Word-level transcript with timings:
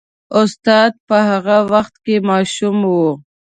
استاد 0.41 0.91
په 1.07 1.17
هغه 1.29 1.57
وخت 1.71 1.93
کې 2.03 2.15
ماشوم 2.29 2.77
و. 2.93 2.95